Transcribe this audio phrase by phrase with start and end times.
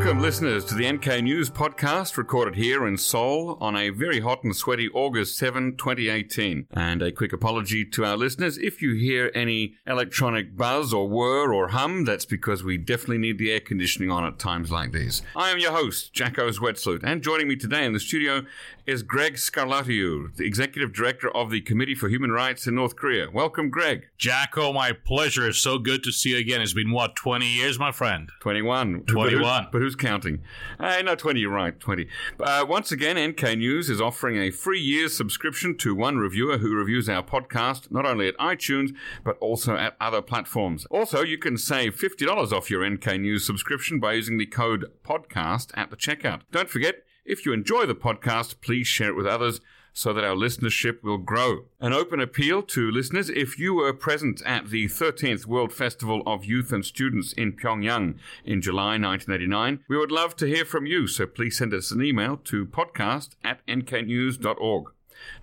[0.00, 4.42] Welcome, listeners, to the NK News podcast recorded here in Seoul on a very hot
[4.42, 6.68] and sweaty August 7, 2018.
[6.70, 8.56] And a quick apology to our listeners.
[8.56, 13.36] If you hear any electronic buzz or whir or hum, that's because we definitely need
[13.36, 15.20] the air conditioning on at times like these.
[15.36, 18.46] I am your host, Jacco Zwetsloot, and joining me today in the studio
[18.90, 23.30] is Greg Scarlatoiu, the Executive Director of the Committee for Human Rights in North Korea.
[23.30, 24.08] Welcome, Greg.
[24.18, 25.46] Jacco, my pleasure.
[25.46, 26.60] It's so good to see you again.
[26.60, 28.32] It's been, what, 20 years, my friend?
[28.40, 29.04] 21.
[29.04, 29.68] 21.
[29.70, 30.42] But who's counting?
[30.80, 32.08] Uh, no, 20, you're right, 20.
[32.40, 36.74] Uh, once again, NK News is offering a free year's subscription to one reviewer who
[36.74, 40.84] reviews our podcast, not only at iTunes, but also at other platforms.
[40.86, 45.70] Also, you can save $50 off your NK News subscription by using the code PODCAST
[45.74, 46.40] at the checkout.
[46.50, 49.60] Don't forget, if you enjoy the podcast, please share it with others
[49.92, 51.64] so that our listenership will grow.
[51.80, 56.44] An open appeal to listeners if you were present at the 13th World Festival of
[56.44, 59.80] Youth and Students in Pyongyang in July 1989.
[59.88, 63.30] We would love to hear from you, so please send us an email to podcast
[63.44, 64.92] at nknews.org.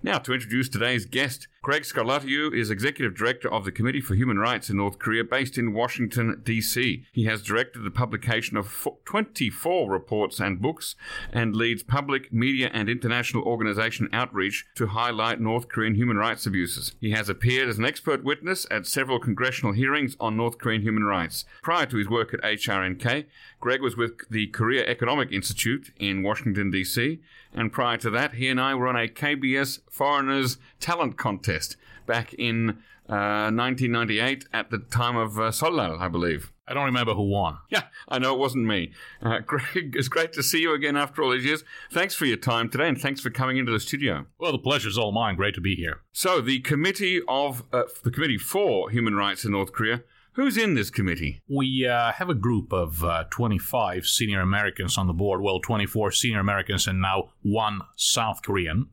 [0.02, 4.38] Now, to introduce today's guest, Greg Scarlatoiu is Executive Director of the Committee for Human
[4.38, 7.04] Rights in North Korea, based in Washington, D.C.
[7.12, 10.96] He has directed the publication of 24 reports and books
[11.30, 16.94] and leads public, media, and international organization outreach to highlight North Korean human rights abuses.
[17.02, 21.04] He has appeared as an expert witness at several congressional hearings on North Korean human
[21.04, 21.44] rights.
[21.62, 23.26] Prior to his work at HRNK,
[23.60, 27.20] Greg was with the Korea Economic Institute in Washington, D.C.,
[27.54, 31.57] and prior to that, he and I were on a KBS Foreigners Talent Contest
[32.06, 32.78] back in
[33.08, 36.52] uh, 1998 at the time of uh, Seollal, I believe.
[36.66, 37.58] I don't remember who won.
[37.70, 38.92] Yeah, I know it wasn't me.
[39.22, 41.64] Uh, Greg, it's great to see you again after all these years.
[41.90, 44.26] Thanks for your time today and thanks for coming into the studio.
[44.38, 45.36] Well, the pleasure's all mine.
[45.36, 46.02] Great to be here.
[46.12, 50.02] So, the committee of uh, the Committee for Human Rights in North Korea
[50.38, 51.40] Who's in this committee?
[51.48, 55.40] We uh, have a group of uh, 25 senior Americans on the board.
[55.40, 58.86] Well, 24 senior Americans and now one South Korean.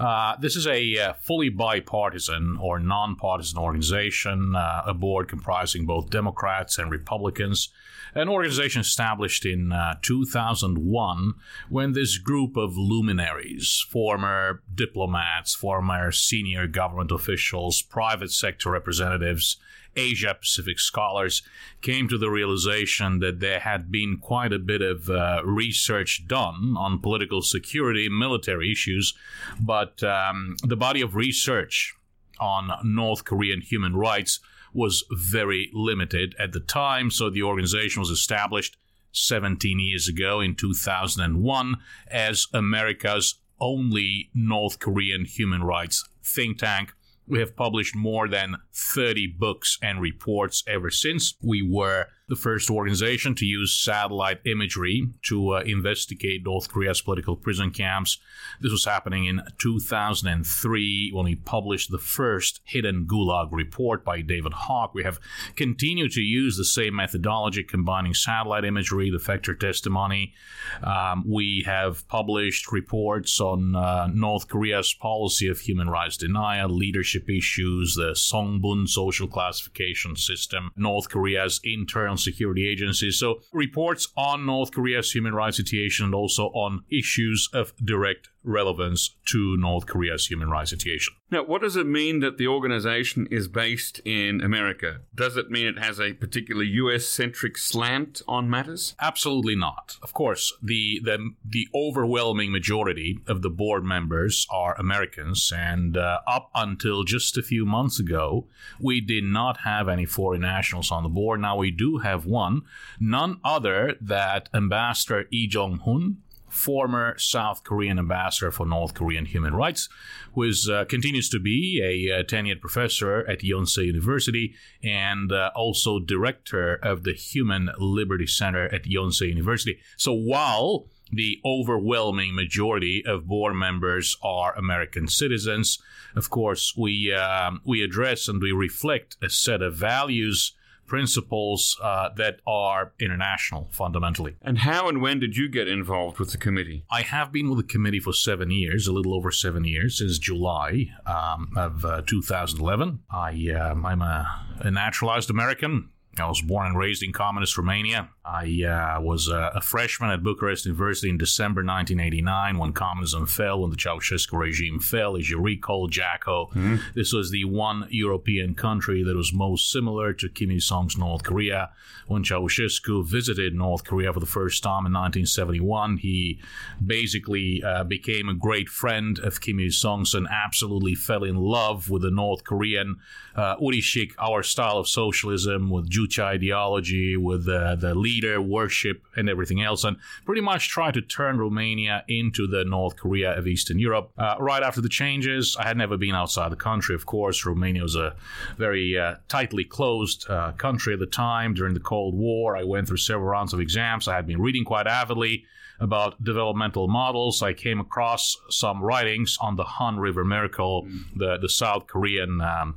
[0.00, 6.08] Uh, this is a uh, fully bipartisan or nonpartisan organization, uh, a board comprising both
[6.08, 7.68] Democrats and Republicans.
[8.14, 11.34] An organization established in uh, 2001
[11.68, 19.58] when this group of luminaries, former diplomats, former senior government officials, private sector representatives,
[19.96, 21.42] Asia Pacific scholars
[21.80, 26.74] came to the realization that there had been quite a bit of uh, research done
[26.78, 29.14] on political security, military issues,
[29.60, 31.94] but um, the body of research
[32.38, 34.40] on North Korean human rights
[34.72, 37.10] was very limited at the time.
[37.10, 38.76] So the organization was established
[39.12, 41.76] 17 years ago in 2001
[42.10, 46.92] as America's only North Korean human rights think tank
[47.26, 51.34] we have published more than 30 books and reports ever since.
[51.42, 57.36] We were the first organization to use satellite imagery to uh, investigate North Korea's political
[57.36, 58.18] prison camps.
[58.60, 64.54] This was happening in 2003 when we published the first Hidden Gulag report by David
[64.54, 64.92] Hawk.
[64.94, 65.20] We have
[65.54, 70.34] continued to use the same methodology, combining satellite imagery, the defector testimony.
[70.82, 77.28] Um, we have published reports on uh, North Korea's policy of human rights denial, leadership
[77.28, 83.18] issues, the Songbun social classification system, North Korea's internal security agencies.
[83.18, 89.16] So reports on North Korea's human rights situation and also on issues of direct relevance
[89.26, 91.14] to North Korea's human rights situation.
[91.30, 95.00] Now, what does it mean that the organization is based in America?
[95.14, 98.94] Does it mean it has a particular US centric slant on matters?
[99.00, 99.96] Absolutely not.
[100.02, 106.20] Of course, the, the, the overwhelming majority of the board members are Americans, and uh,
[106.26, 108.46] up until just a few months ago,
[108.80, 111.40] we did not have any foreign nationals on the board.
[111.40, 112.62] Now we do have one,
[113.00, 116.18] none other than Ambassador Lee Jong Hun
[116.56, 119.88] former South Korean ambassador for North Korean human rights,
[120.34, 125.50] who is, uh, continues to be a, a, tenured professor at Yonsei University and uh,
[125.54, 129.78] also director of the Human Liberty Center at Yonsei University.
[129.96, 135.78] So while the overwhelming majority of board members are American citizens.
[136.16, 140.55] Of course, we um, we address and we reflect a set of values
[140.86, 144.36] principles uh, that are international fundamentally.
[144.42, 146.84] And how and when did you get involved with the committee?
[146.90, 150.18] I have been with the committee for seven years, a little over seven years, since
[150.18, 153.00] July um, of uh, 2011.
[153.10, 155.90] I, um, I'm a, a naturalized American
[156.20, 158.08] I was born and raised in communist Romania.
[158.24, 163.60] I uh, was uh, a freshman at Bucharest University in December 1989 when communism fell,
[163.60, 165.16] when the Ceausescu regime fell.
[165.16, 166.76] As you recall, Jacco, mm-hmm.
[166.94, 171.22] this was the one European country that was most similar to Kim Il sung's North
[171.22, 171.70] Korea.
[172.08, 176.40] When Ceausescu visited North Korea for the first time in 1971, he
[176.84, 181.90] basically uh, became a great friend of Kim Il sung's and absolutely fell in love
[181.90, 182.96] with the North Korean
[183.36, 185.88] uh, Urishik, our style of socialism, with
[186.18, 191.38] Ideology, with uh, the leader worship and everything else, and pretty much try to turn
[191.38, 194.10] Romania into the North Korea of Eastern Europe.
[194.18, 197.44] Uh, right after the changes, I had never been outside the country, of course.
[197.44, 198.14] Romania was a
[198.56, 202.56] very uh, tightly closed uh, country at the time during the Cold War.
[202.56, 204.08] I went through several rounds of exams.
[204.08, 205.44] I had been reading quite avidly
[205.80, 207.42] about developmental models.
[207.42, 211.04] I came across some writings on the Han River Miracle, mm.
[211.14, 212.76] the, the South Korean um,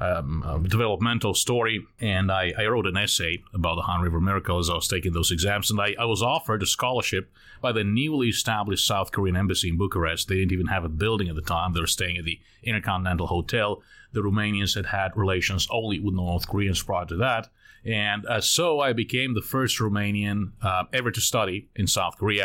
[0.00, 4.58] um, uh, developmental story, and I, I, wrote an essay about the Han River Miracle
[4.58, 5.70] as I was taking those exams.
[5.70, 7.30] And I, I was offered a scholarship
[7.60, 10.28] by the newly established South Korean embassy in Bucharest.
[10.28, 13.26] They didn't even have a building at the time, they were staying at the Intercontinental
[13.26, 13.82] Hotel.
[14.12, 17.48] The Romanians had had relations only with North Koreans prior to that.
[17.84, 22.37] And uh, so I became the first Romanian uh, ever to study in South Korea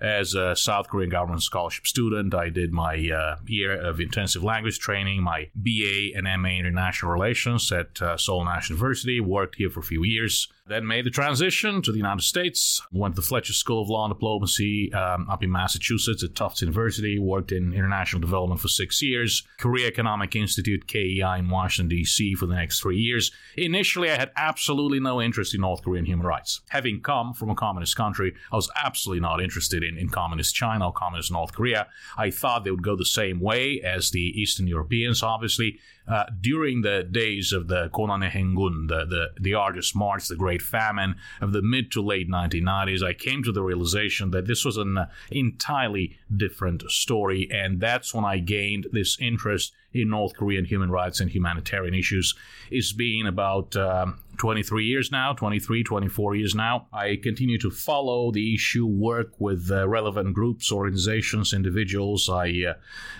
[0.00, 2.34] as a South Korean government scholarship student.
[2.34, 7.12] I did my uh, year of intensive language training, my BA and MA in International
[7.12, 10.48] Relations at uh, Seoul National University, worked here for a few years.
[10.70, 14.04] Then made the transition to the United States, went to the Fletcher School of Law
[14.04, 19.02] and Diplomacy um, up in Massachusetts at Tufts University, worked in international development for six
[19.02, 22.36] years, Korea Economic Institute, KEI, in Washington, D.C.
[22.36, 23.32] for the next three years.
[23.56, 26.60] Initially, I had absolutely no interest in North Korean human rights.
[26.68, 30.86] Having come from a communist country, I was absolutely not interested in, in communist China
[30.86, 31.88] or communist North Korea.
[32.16, 35.80] I thought they would go the same way as the Eastern Europeans, obviously.
[36.10, 40.60] Uh, during the days of the Konane Hengun, the, the, the arduous march, the Great
[40.60, 44.76] Famine of the mid to late 1990s, I came to the realization that this was
[44.76, 47.48] an uh, entirely different story.
[47.52, 52.34] And that's when I gained this interest in North Korean human rights and humanitarian issues.
[52.70, 56.86] It's been about um, 23 years now, 23, 24 years now.
[56.94, 62.26] I continue to follow the issue, work with uh, relevant groups, organizations, individuals.
[62.30, 62.74] I uh,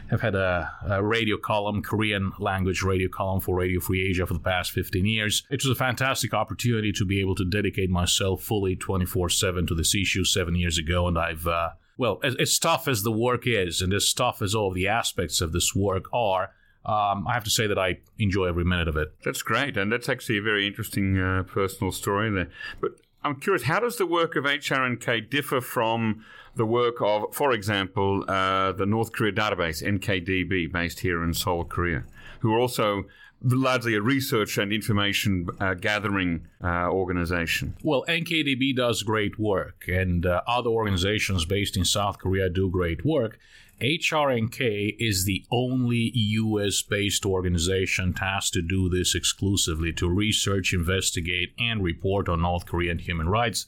[0.09, 4.33] have had a, a, radio column, Korean language radio column for Radio Free Asia for
[4.33, 5.43] the past 15 years.
[5.51, 9.75] It was a fantastic opportunity to be able to dedicate myself fully 24 7 to
[9.75, 13.47] this issue seven years ago, and I've uh, well, as, as, tough as the work
[13.47, 16.53] is, and as tough as all the aspects of this work are,
[16.85, 19.13] um, I have to say that I enjoy every minute of it.
[19.25, 22.49] That's great, and that's actually a very interesting uh, personal story there.
[22.81, 22.93] But
[23.23, 26.25] I'm curious, how does the work of HRNK differ from
[26.57, 31.65] the work of, for example, uh, the North Korea database, NKDB, based here in Seoul,
[31.65, 32.05] Korea,
[32.41, 33.05] who are also
[33.43, 37.77] largely a research and information uh, gathering uh, organization.
[37.83, 43.05] Well, NKDB does great work, and uh, other organizations based in South Korea do great
[43.05, 43.39] work.
[43.81, 51.55] HRNK is the only US based organization tasked to do this exclusively to research, investigate,
[51.59, 53.67] and report on North Korean human rights.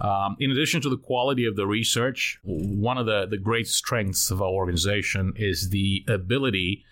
[0.00, 4.30] Um, in addition to the quality of the research, one of the, the great strengths
[4.30, 6.84] of our organization is the ability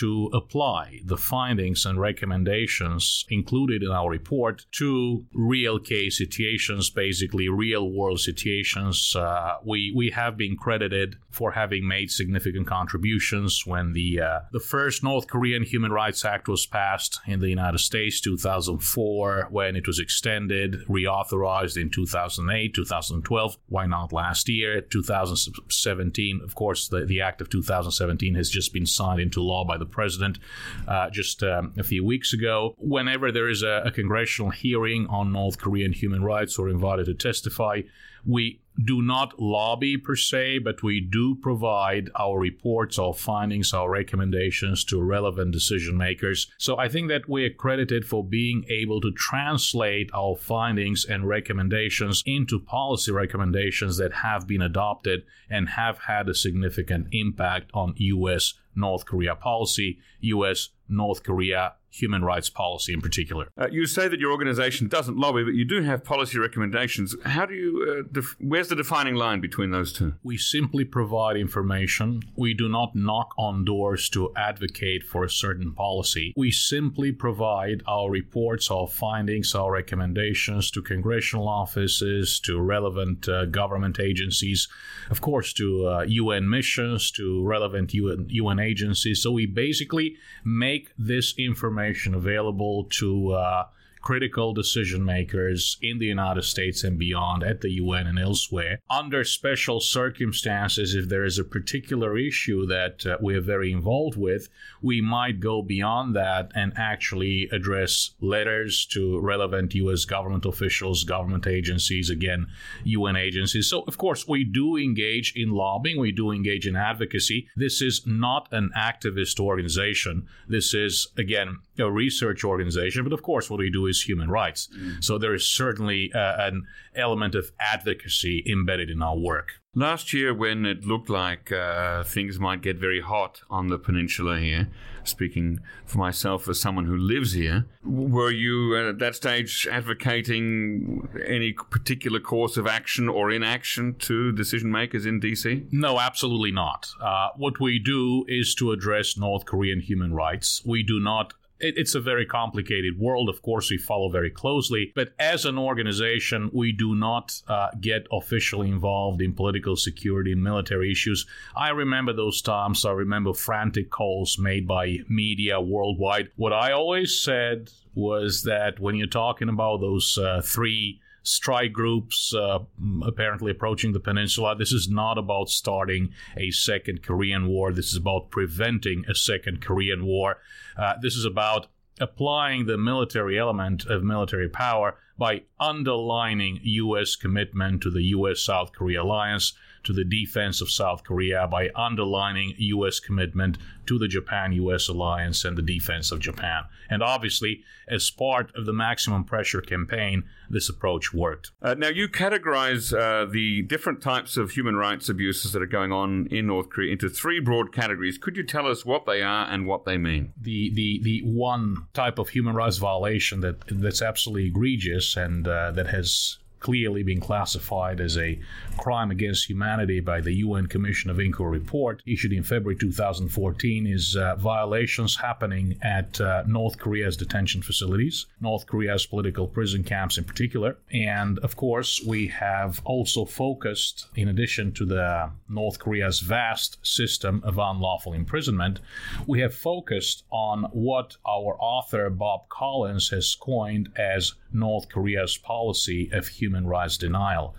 [0.00, 7.48] to apply the findings and recommendations included in our report to real case situations, basically
[7.48, 9.14] real world situations.
[9.16, 14.60] Uh, we we have been credited for having made significant contributions when the uh, the
[14.60, 19.86] first North Korean Human Rights Act was passed in the United States, 2004, when it
[19.86, 23.58] was extended, reauthorized in 2008, 2012.
[23.68, 26.40] Why not last year, 2017?
[26.42, 29.81] Of course, the, the act of 2017 has just been signed into law by the
[29.86, 30.38] president
[30.86, 32.74] uh, just um, a few weeks ago.
[32.78, 37.14] Whenever there is a, a congressional hearing on North Korean human rights or invited to
[37.14, 37.82] testify,
[38.24, 43.90] we do not lobby per se, but we do provide our reports, our findings, our
[43.90, 46.50] recommendations to relevant decision makers.
[46.56, 52.22] So I think that we're credited for being able to translate our findings and recommendations
[52.24, 58.54] into policy recommendations that have been adopted and have had a significant impact on U.S.
[58.74, 60.70] North Korea policy, U.S.
[60.88, 63.50] North Korea human rights policy in particular.
[63.56, 67.14] Uh, you say that your organization doesn't lobby, but you do have policy recommendations.
[67.24, 67.70] How do you,
[68.00, 70.14] uh, def- where's the defining line between those two?
[70.22, 72.22] We simply provide information.
[72.34, 76.32] We do not knock on doors to advocate for a certain policy.
[76.34, 83.44] We simply provide our reports, our findings, our recommendations to congressional offices, to relevant uh,
[83.46, 84.66] government agencies,
[85.10, 89.22] of course, to UN uh, missions, to relevant UN, UN agencies.
[89.22, 91.81] So we basically make this information
[92.14, 93.64] available to uh,
[94.02, 99.24] critical decision makers in the United States and beyond, at the UN and elsewhere, under
[99.24, 104.48] special circumstances, if there is a particular issue that uh, we are very involved with,
[104.82, 111.46] we might go beyond that and actually address letters to relevant US government officials, government
[111.46, 112.48] agencies, again,
[112.84, 113.68] UN agencies.
[113.68, 117.46] So, of course, we do engage in lobbying, we do engage in advocacy.
[117.54, 120.26] This is not an activist organization.
[120.48, 124.68] This is, again, a research organization, but of course, what we do is human rights.
[124.74, 125.04] Mm.
[125.04, 129.52] So there is certainly uh, an element of advocacy embedded in our work.
[129.74, 134.38] Last year, when it looked like uh, things might get very hot on the peninsula
[134.38, 134.68] here,
[135.02, 141.54] speaking for myself as someone who lives here, were you at that stage advocating any
[141.54, 145.72] particular course of action or inaction to decision makers in DC?
[145.72, 146.90] No, absolutely not.
[147.00, 150.62] Uh, what we do is to address North Korean human rights.
[150.66, 153.28] We do not it, it's a very complicated world.
[153.28, 158.06] Of course, we follow very closely, but as an organization, we do not uh, get
[158.12, 161.26] officially involved in political security and military issues.
[161.56, 162.84] I remember those times.
[162.84, 166.30] I remember frantic calls made by media worldwide.
[166.36, 172.34] What I always said was that when you're talking about those uh, three strike groups
[172.34, 172.60] uh,
[173.04, 174.56] apparently approaching the peninsula.
[174.56, 177.72] This is not about starting a second Korean war.
[177.72, 180.38] This is about preventing a second Korean war.
[180.76, 181.68] Uh, this is about
[182.00, 187.16] applying the military element of military power by underlining U.S.
[187.16, 188.40] commitment to the U.S.
[188.40, 189.52] South Korea alliance
[189.84, 193.00] to the defense of South Korea by underlining U.S.
[193.00, 196.64] commitment to the Japan US alliance and the defense of Japan.
[196.88, 201.50] And obviously, as part of the maximum pressure campaign, this approach worked.
[201.60, 205.92] Uh, now, you categorize uh, the different types of human rights abuses that are going
[205.92, 208.18] on in North Korea into three broad categories.
[208.18, 210.32] Could you tell us what they are and what they mean?
[210.40, 215.70] The the the one type of human rights violation that that's absolutely egregious and uh,
[215.72, 218.38] that has clearly been classified as a
[218.78, 224.16] crime against humanity by the UN Commission of Inquiry report issued in February 2014 is
[224.16, 230.24] uh, violations happening at uh, North Korea's detention facilities, North Korea's political prison camps in
[230.24, 230.76] particular.
[230.92, 237.42] And of course, we have also focused, in addition to the North Korea's vast system
[237.44, 238.78] of unlawful imprisonment,
[239.26, 246.10] we have focused on what our author Bob Collins has coined as North Korea's policy
[246.12, 247.54] of human rights denial.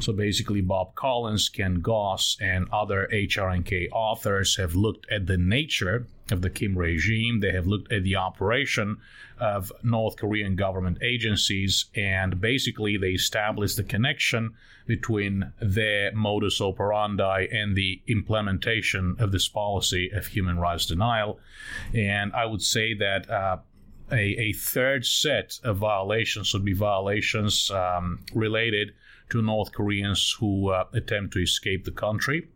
[0.00, 6.06] So basically, Bob Collins, Ken Gause, and other HRNK authors have looked at the nature
[6.30, 7.40] of the Kim regime.
[7.40, 8.98] They have looked at the operation
[9.38, 14.54] of North Korean government agencies, and basically they established the connection
[14.86, 21.38] between their modus operandi and the implementation of this policy of human rights denial.
[21.94, 23.58] And I would say that uh,
[24.10, 28.92] a, a third set of violations would be violations um, related
[29.30, 32.46] to North Koreans who uh, attempt to escape the country.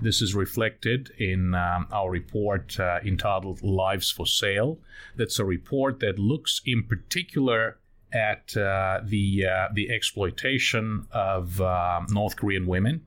[0.00, 4.78] This is reflected in um, our report uh, entitled Lives for Sale.
[5.16, 7.78] That's a report that looks in particular
[8.12, 13.06] at uh, the, uh, the exploitation of uh, North Korean women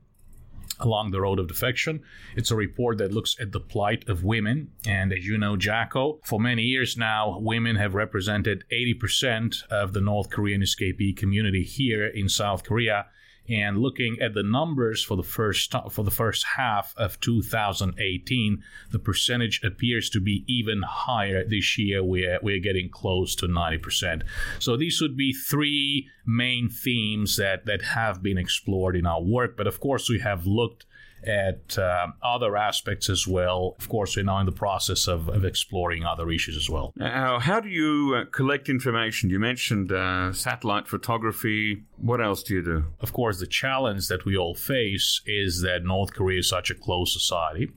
[0.80, 2.02] along the road of defection.
[2.36, 4.72] It's a report that looks at the plight of women.
[4.86, 10.00] And as you know, Jacco, for many years now, women have represented 80% of the
[10.00, 13.06] North Korean escapee community here in South Korea
[13.48, 18.98] and looking at the numbers for the first for the first half of 2018 the
[18.98, 22.02] percentage appears to be even higher this year.
[22.02, 24.22] We're, we're getting close to 90%
[24.58, 29.56] so these would be three main themes that that have been explored in our work.
[29.56, 30.86] But of course we have looked
[31.24, 33.74] at uh, other aspects as well.
[33.78, 36.92] Of course, we're now in the process of, of exploring other issues as well.
[36.96, 39.30] Now, how do you uh, collect information?
[39.30, 41.84] You mentioned uh, satellite photography.
[41.96, 42.84] What else do you do?
[43.00, 46.74] Of course, the challenge that we all face is that North Korea is such a
[46.74, 47.70] closed society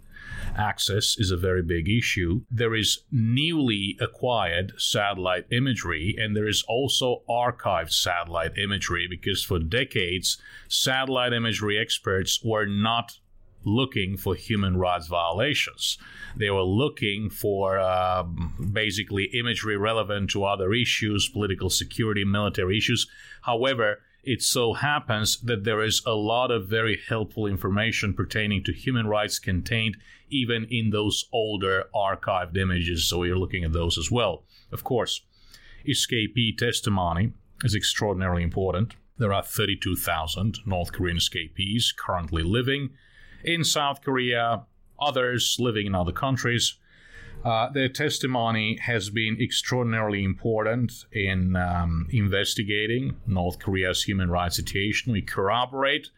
[0.55, 2.41] access is a very big issue.
[2.51, 9.59] There is newly acquired satellite imagery, and there is also archived satellite imagery because for
[9.59, 13.19] decades, satellite imagery experts were not
[13.63, 15.97] looking for human rights violations.
[16.35, 23.07] They were looking for uh, basically imagery relevant to other issues, political security, military issues.
[23.41, 28.73] However, it so happens that there is a lot of very helpful information pertaining to
[28.73, 29.97] human rights contained
[30.29, 34.43] even in those older archived images, so we are looking at those as well.
[34.71, 35.21] Of course,
[35.87, 38.95] escapee testimony is extraordinarily important.
[39.17, 42.91] There are 32,000 North Korean escapees currently living
[43.43, 44.63] in South Korea,
[44.99, 46.77] others living in other countries.
[47.43, 55.13] Uh, their testimony has been extraordinarily important in um, investigating North Korea's human rights situation.
[55.13, 56.09] We corroborate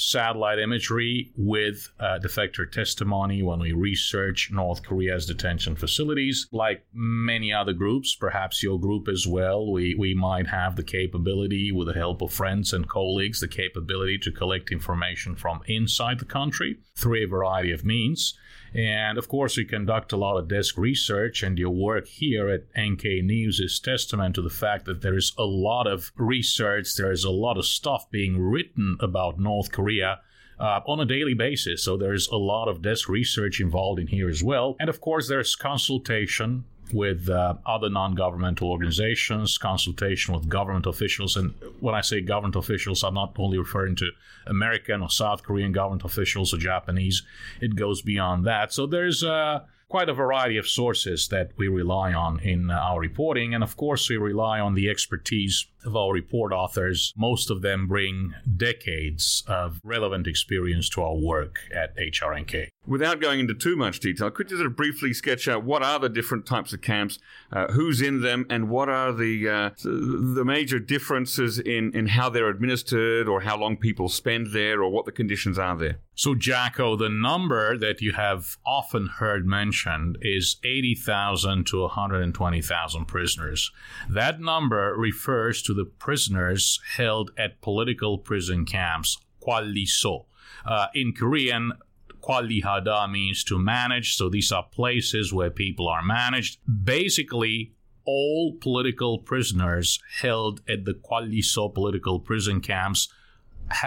[0.00, 6.48] satellite imagery with uh, defector testimony when we research North Korea's detention facilities.
[6.50, 11.70] Like many other groups, perhaps your group as well, we, we might have the capability,
[11.70, 16.24] with the help of friends and colleagues, the capability to collect information from inside the
[16.24, 18.36] country through a variety of means.
[18.74, 22.66] And of course, we conduct a lot of desk research, and your work here at
[22.78, 27.10] NK News is testament to the fact that there is a lot of research, there
[27.10, 30.20] is a lot of stuff being written about North Korea.
[30.58, 31.82] Uh, on a daily basis.
[31.82, 34.76] So there's a lot of desk research involved in here as well.
[34.78, 41.36] And of course, there's consultation with uh, other non governmental organizations, consultation with government officials.
[41.36, 44.10] And when I say government officials, I'm not only referring to
[44.46, 47.22] American or South Korean government officials or Japanese,
[47.60, 48.72] it goes beyond that.
[48.72, 53.54] So there's uh, quite a variety of sources that we rely on in our reporting.
[53.54, 57.12] And of course, we rely on the expertise of our report authors.
[57.16, 62.68] Most of them bring decades of relevant experience to our work at HRNK.
[62.86, 65.98] Without going into too much detail, could you sort of briefly sketch out what are
[65.98, 67.18] the different types of camps,
[67.52, 72.30] uh, who's in them, and what are the uh, the major differences in, in how
[72.30, 75.98] they're administered, or how long people spend there, or what the conditions are there?
[76.20, 83.70] So, Jacco, the number that you have often heard mentioned is 80,000 to 120,000 prisoners.
[84.08, 90.24] That number refers to to the prisoners held at political prison camps, kwalliso.
[90.66, 91.72] Uh, in Korean,
[92.20, 96.58] kwallihada means to manage, so these are places where people are managed.
[96.84, 97.72] Basically,
[98.04, 103.08] all political prisoners held at the kwalliso political prison camps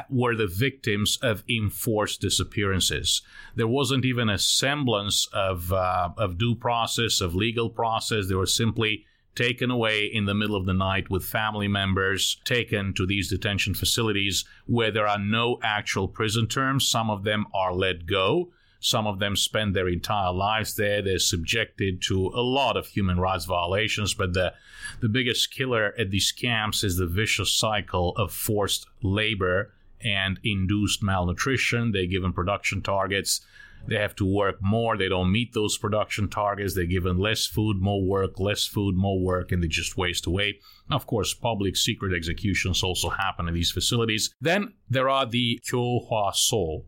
[0.09, 3.21] were the victims of enforced disappearances.
[3.55, 8.29] There wasn't even a semblance of uh, of due process, of legal process.
[8.29, 12.93] They were simply taken away in the middle of the night with family members taken
[12.93, 16.87] to these detention facilities where there are no actual prison terms.
[16.87, 18.51] Some of them are let go.
[18.79, 21.01] Some of them spend their entire lives there.
[21.01, 24.53] They're subjected to a lot of human rights violations, but the,
[24.99, 29.71] the biggest killer at these camps is the vicious cycle of forced labor
[30.03, 31.93] and induced malnutrition.
[31.93, 33.39] They're given production targets
[33.87, 34.97] they have to work more.
[34.97, 36.73] They don't meet those production targets.
[36.73, 40.59] They're given less food, more work, less food, more work, and they just waste away.
[40.89, 44.33] Of course, public secret executions also happen in these facilities.
[44.39, 46.85] Then there are the Kyohwa So.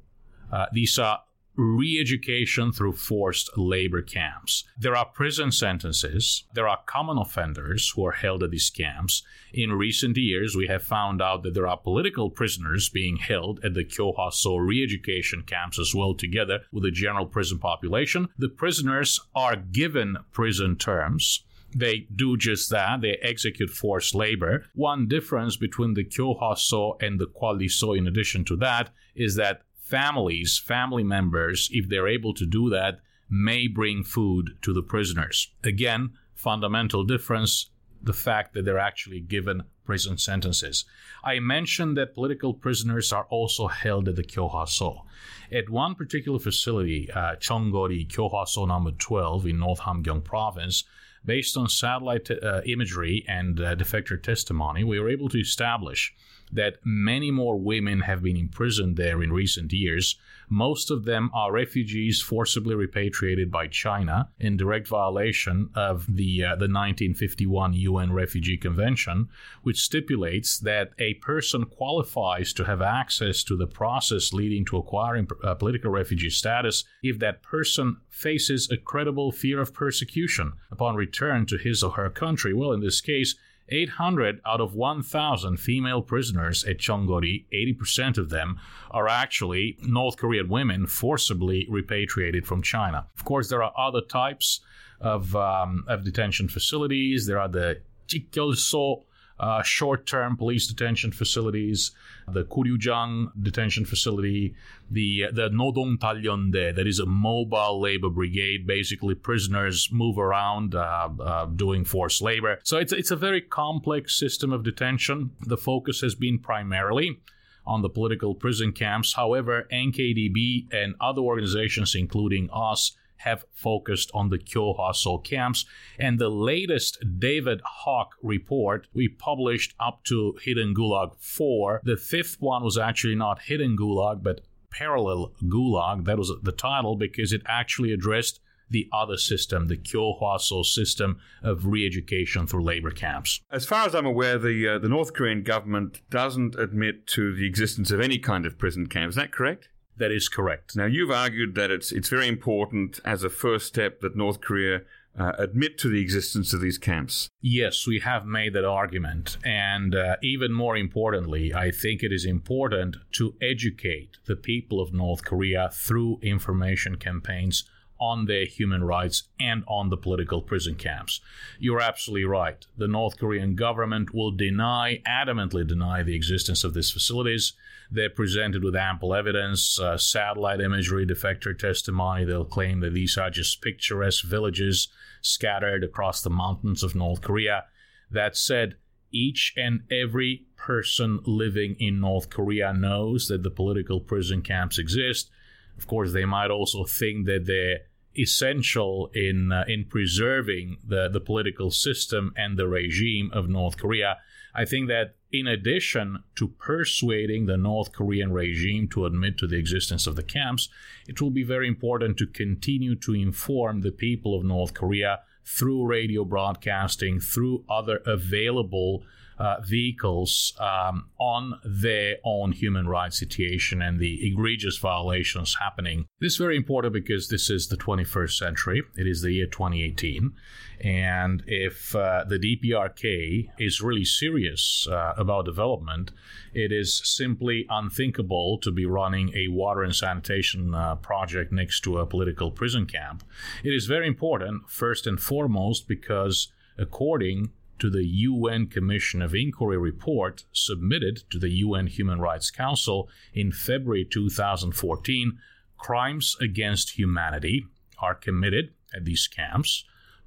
[0.52, 1.20] Uh, these are
[1.56, 4.64] re education through forced labor camps.
[4.78, 6.44] There are prison sentences.
[6.54, 9.24] There are common offenders who are held at these camps.
[9.54, 13.74] In recent years, we have found out that there are political prisoners being held at
[13.74, 18.30] the Kyohwaso re education camps as well, together with the general prison population.
[18.38, 21.44] The prisoners are given prison terms
[21.76, 23.02] they do just that.
[23.02, 24.66] They execute forced labor.
[24.76, 30.58] One difference between the Kyohwaso and the Kwalliso, in addition to that, is that families,
[30.58, 35.52] family members, if they're able to do that, may bring food to the prisoners.
[35.64, 37.70] Again, fundamental difference
[38.02, 40.86] the fact that they're actually given prison sentences.
[41.24, 45.04] I mentioned that political prisoners are also held at the Kyohwaso.
[45.52, 50.84] At one particular facility, uh, Chonggori Kyohwaso number 12 in North Hamgyong province,
[51.26, 56.14] based on satellite uh, imagery and uh, defector testimony, we were able to establish
[56.52, 60.18] that many more women have been imprisoned there in recent years.
[60.48, 66.50] Most of them are refugees forcibly repatriated by China in direct violation of the uh,
[66.50, 69.28] the 1951 UN Refugee Convention,
[69.64, 75.28] which stipulates that a person qualifies to have access to the process leading to acquiring
[75.44, 81.46] uh, political refugee status if that person faces a credible fear of persecution upon return
[81.46, 82.54] to his or her country.
[82.54, 83.36] Well, in this case,
[83.68, 88.58] 800 out of 1,000 female prisoners at Chonggori, 80% of them
[88.90, 93.08] are actually North Korean women forcibly repatriated from China.
[93.18, 94.62] Of course, there are other types
[95.02, 97.26] of, um, of detention facilities.
[97.26, 99.04] There are the Jikyolso
[99.40, 101.92] uh, short-term police detention facilities,
[102.28, 104.56] the Kuryujang detention facility,
[104.90, 108.66] the the Nodong Talyonde, that is a mobile labor brigade.
[108.66, 112.60] Basically, prisoners move around uh, uh, doing forced labor.
[112.64, 115.32] So it's it's a very complex system of detention.
[115.42, 117.20] The focus has been primarily
[117.66, 119.14] on the political prison camps.
[119.14, 125.66] However, NKDB and other organizations, including us, have focused on the Kyohwaso camps.
[126.00, 131.82] And the latest David Hawk report we published up to Hidden Gulag 4.
[131.84, 136.06] The fifth one was actually not Hidden Gulag, but Parallel Gulag.
[136.06, 141.68] That was the title because it actually addressed the other system, the Kyohwaso system of
[141.68, 143.42] re-education through labor camps.
[143.52, 147.46] As far as I'm aware, the uh, the North Korean government doesn't admit to the
[147.46, 149.10] existence of any kind of prison camp.
[149.10, 149.70] Is that correct?
[149.98, 150.76] That is correct.
[150.76, 154.82] Now, you've argued that it's it's very important as a first step that North Korea
[155.18, 157.30] uh, admit to the existence of these camps.
[157.42, 159.38] Yes, we have made that argument.
[159.44, 164.94] And uh, even more importantly, I think it is important to educate the people of
[164.94, 167.64] North Korea through information campaigns
[168.00, 171.22] on their human rights and on the political prison camps.
[171.60, 172.66] You're absolutely right.
[172.78, 177.54] The North Korean government will deny, adamantly deny, the existence of these facilities.
[177.92, 182.26] They're presented with ample evidence, uh, satellite imagery, defector testimony.
[182.26, 184.90] They'll claim that these are just picturesque villages
[185.22, 187.66] scattered across the mountains of North Korea.
[188.12, 188.76] That said,
[189.12, 195.30] each and every person living in North Korea knows that the political prison camps exist
[195.78, 197.80] of course, they might also think that they're
[198.18, 204.18] essential in uh, in preserving the, the political system and the regime of North Korea.
[204.54, 209.58] I think that in addition to persuading the North Korean regime to admit to the
[209.58, 210.70] existence of the camps,
[211.08, 215.86] it will be very important to continue to inform the people of North Korea through
[215.86, 219.04] radio broadcasting, through other available
[219.38, 226.06] uh, vehicles um, on their own human rights situation and the egregious violations happening.
[226.20, 228.84] This is very important because this is the 21st century.
[228.98, 230.34] It is the year 2018.
[230.82, 236.12] And if uh, the DPRK is really serious uh, about development,
[236.54, 241.98] it is simply unthinkable to be running a water and sanitation uh, project next to
[242.00, 243.24] a political prison camp.
[243.64, 249.78] It is very important, first and foremost, because according to the UN Commission of Inquiry
[249.78, 255.38] report submitted to the UN Human Rights Council in February 2014,
[255.78, 257.66] crimes against humanity
[258.00, 259.84] are committed at these camps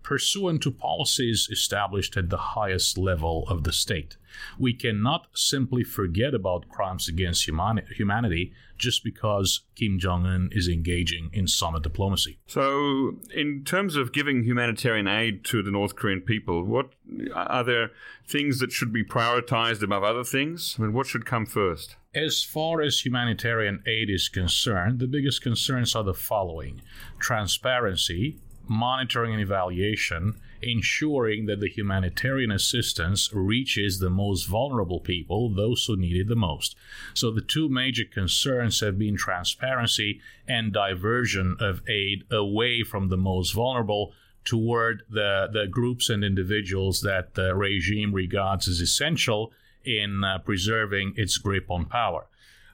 [0.08, 4.16] pursuant to policies established at the highest level of the state.
[4.58, 10.66] We cannot simply forget about crimes against humani- humanity just because Kim Jong un is
[10.66, 12.38] engaging in summit diplomacy.
[12.46, 16.94] So, in terms of giving humanitarian aid to the North Korean people, what
[17.34, 17.90] are there
[18.26, 20.76] things that should be prioritized above other things?
[20.78, 21.96] I mean, what should come first?
[22.14, 26.80] As far as humanitarian aid is concerned, the biggest concerns are the following
[27.18, 28.38] transparency,
[28.68, 35.96] monitoring and evaluation, ensuring that the humanitarian assistance reaches the most vulnerable people, those who
[35.96, 36.76] need it the most.
[37.14, 43.16] So, the two major concerns have been transparency and diversion of aid away from the
[43.16, 44.12] most vulnerable
[44.44, 49.52] toward the, the groups and individuals that the regime regards as essential
[49.84, 52.26] in uh, preserving its grip on power.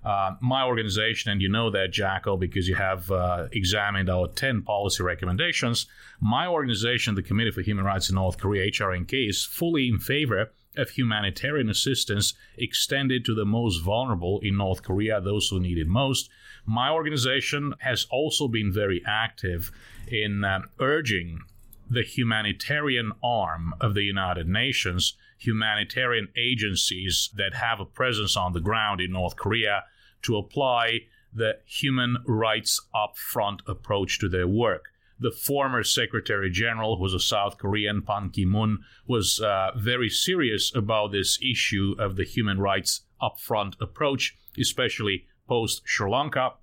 [0.05, 4.63] Uh, my organization, and you know that, Jacco, because you have uh, examined our 10
[4.63, 5.87] policy recommendations,
[6.21, 10.51] my organization, the Committee for Human Rights in North Korea, HRNK, is fully in favor
[10.77, 15.87] of humanitarian assistance extended to the most vulnerable in North Korea, those who need it
[15.87, 16.29] most.
[16.67, 19.71] My organization has also been very active
[20.09, 21.41] in uh, urging
[21.89, 28.61] the humanitarian arm of the United Nations, humanitarian agencies that have a presence on the
[28.61, 29.85] ground in North Korea,
[30.25, 31.01] to apply
[31.33, 34.87] the human rights upfront approach to their work.
[35.19, 40.09] The former Secretary General, who was a South Korean, Ban Ki moon, was uh, very
[40.09, 46.55] serious about this issue of the human rights upfront approach, especially post Sri Lanka.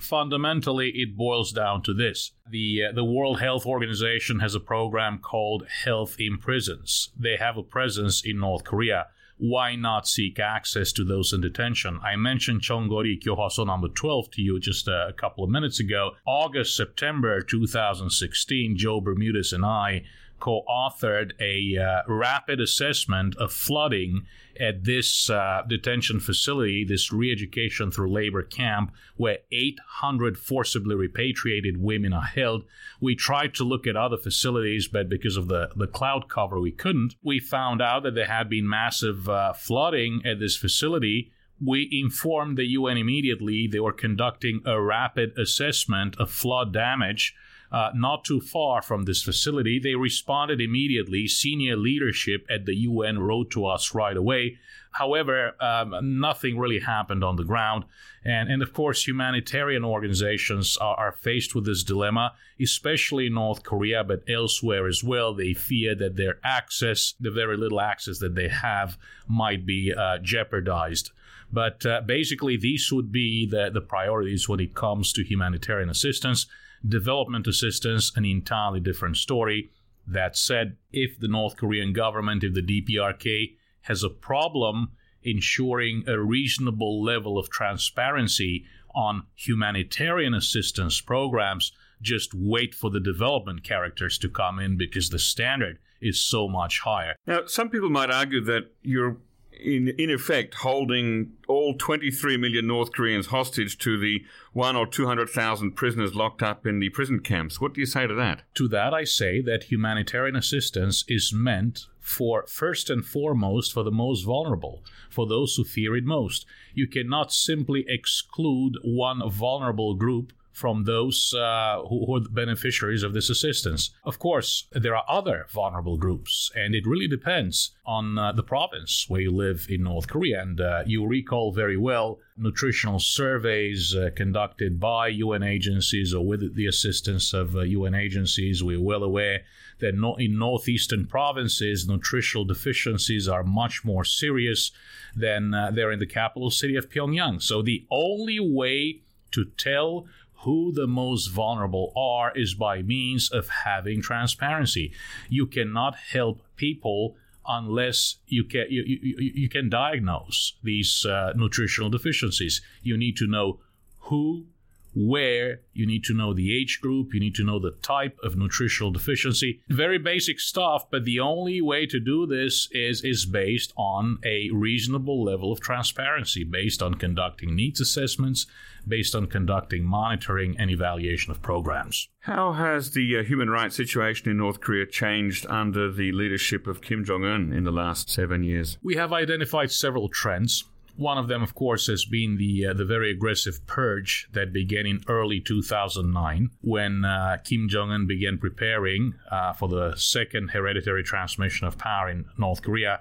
[0.00, 2.32] Fundamentally, it boils down to this.
[2.48, 7.10] The, uh, the World Health Organization has a program called Health in Prisons.
[7.18, 9.08] They have a presence in North Korea
[9.40, 11.98] why not seek access to those in detention?
[12.04, 16.12] I mentioned Chonggori Kyohwaso number 12 to you just a couple of minutes ago.
[16.26, 20.04] August, September 2016, Joe Bermudez and I
[20.40, 24.26] co authored a uh, rapid assessment of flooding
[24.58, 31.80] at this uh, detention facility, this re education through labor camp, where 800 forcibly repatriated
[31.80, 32.64] women are held.
[33.00, 36.72] We tried to look at other facilities, but because of the, the cloud cover, we
[36.72, 37.14] couldn't.
[37.22, 42.56] We found out that there had been massive uh, flooding at this facility we informed
[42.56, 43.66] the UN immediately.
[43.66, 47.34] They were conducting a rapid assessment of flood damage
[47.72, 49.78] uh, not too far from this facility.
[49.78, 51.28] They responded immediately.
[51.28, 54.58] Senior leadership at the UN wrote to us right away.
[54.92, 57.84] However, um, nothing really happened on the ground.
[58.24, 63.62] And, and of course, humanitarian organizations are, are, faced with this dilemma, especially in North
[63.62, 65.32] Korea, but elsewhere as well.
[65.32, 70.18] They fear that their access, the very little access that they have, might be uh,
[70.18, 71.12] jeopardized.
[71.52, 76.46] But uh, basically, these would be the, the priorities when it comes to humanitarian assistance
[76.86, 79.70] Development assistance, an entirely different story.
[80.06, 86.18] That said, if the North Korean government, if the DPRK has a problem ensuring a
[86.18, 88.64] reasonable level of transparency
[88.94, 95.18] on humanitarian assistance programs, just wait for the development characters to come in because the
[95.18, 97.14] standard is so much higher.
[97.26, 99.18] Now, some people might argue that you're
[99.62, 105.72] in, in effect holding all 23 million North Koreans hostage to the one or 200,000
[105.72, 107.60] prisoners locked up in the prison camps.
[107.60, 108.42] What do you say to that?
[108.54, 113.90] To that, I say that humanitarian assistance is meant for first and foremost for the
[113.90, 116.46] most vulnerable, for those who fear it most.
[116.74, 123.02] You cannot simply exclude one vulnerable group from those uh, who, who, are the beneficiaries
[123.02, 123.90] of this assistance.
[124.04, 129.06] Of course, there are other vulnerable groups, and it really depends on uh, the province
[129.08, 130.42] where you live in North Korea.
[130.42, 136.54] And uh, you recall very well nutritional surveys uh, conducted by UN agencies or with
[136.54, 138.62] the assistance of UN uh, agencies.
[138.62, 139.42] We're well aware
[139.80, 144.72] that no- in northeastern provinces, nutritional deficiencies are much more serious
[145.14, 147.42] than uh, they're in the capital city of Pyongyang.
[147.42, 149.00] So the only way
[149.32, 150.06] to tell
[150.40, 154.92] who the most vulnerable are is by means of having transparency.
[155.28, 161.90] You cannot help people unless you can you, you, you can diagnose these uh, nutritional
[161.90, 162.62] deficiencies.
[162.82, 163.60] You need to know
[164.04, 164.46] who
[164.94, 168.36] where you need to know the age group, you need to know the type of
[168.36, 169.60] nutritional deficiency.
[169.68, 174.50] Very basic stuff, but the only way to do this is is based on a
[174.52, 178.46] reasonable level of transparency, based on conducting needs assessments,
[178.86, 182.08] based on conducting monitoring and evaluation of programs.
[182.20, 186.80] How has the uh, human rights situation in North Korea changed under the leadership of
[186.80, 188.78] Kim Jong Un in the last seven years?
[188.82, 190.64] We have identified several trends.
[190.96, 194.86] One of them, of course, has been the uh, the very aggressive purge that began
[194.86, 201.02] in early 2009 when uh, Kim Jong Un began preparing uh, for the second hereditary
[201.02, 203.00] transmission of power in North Korea.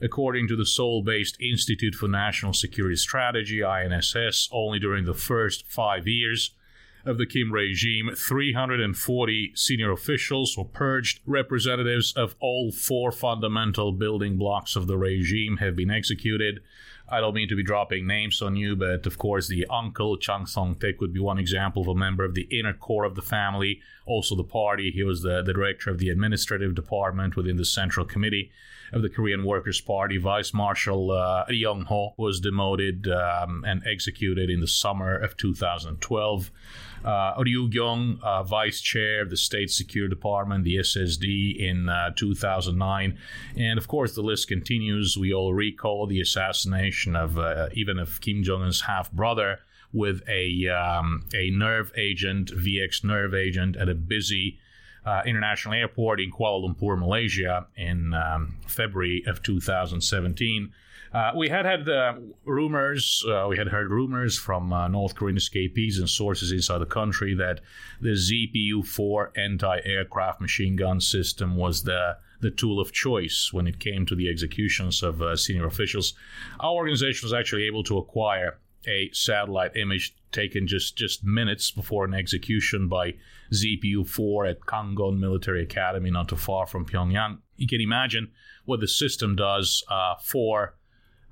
[0.00, 5.66] According to the Seoul based Institute for National Security Strategy, INSS, only during the first
[5.66, 6.54] five years
[7.04, 11.20] of the Kim regime, 340 senior officials were purged.
[11.26, 16.60] Representatives of all four fundamental building blocks of the regime have been executed.
[17.10, 20.46] I don't mean to be dropping names on you, but of course, the uncle Chang
[20.46, 23.22] Song Taek would be one example of a member of the inner core of the
[23.22, 23.80] family.
[24.04, 24.90] Also, the party.
[24.90, 28.50] He was the, the director of the administrative department within the Central Committee
[28.92, 30.18] of the Korean Workers' Party.
[30.18, 36.50] Vice Marshal uh, Young Ho was demoted um, and executed in the summer of 2012
[37.04, 42.10] uh, Ryu Gyong, uh, vice chair of the State Security Department, the SSD, in uh,
[42.16, 43.18] 2009.
[43.56, 45.16] And of course, the list continues.
[45.16, 49.60] We all recall the assassination of uh, even of Kim Jong un's half brother
[49.92, 54.58] with a, um, a nerve agent, VX nerve agent, at a busy
[55.08, 60.70] uh, international airport in Kuala Lumpur, Malaysia, in um, February of 2017.
[61.10, 65.38] Uh, we had had uh, rumors, uh, we had heard rumors from uh, North Korean
[65.38, 67.60] escapees and sources inside the country that
[68.02, 73.66] the ZPU 4 anti aircraft machine gun system was the the tool of choice when
[73.66, 76.14] it came to the executions of senior officials.
[76.60, 82.04] Our organization was actually able to acquire a satellite image taken just, just minutes before
[82.04, 83.14] an execution by
[83.52, 87.38] ZPU 4 at Kanggon Military Academy, not too far from Pyongyang.
[87.56, 88.30] You can imagine
[88.64, 90.74] what the system does uh, for